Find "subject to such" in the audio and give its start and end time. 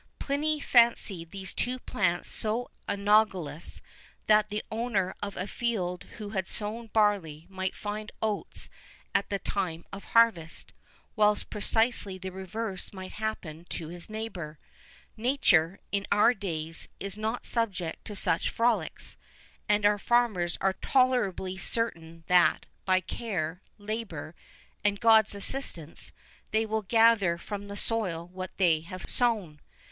17.45-18.49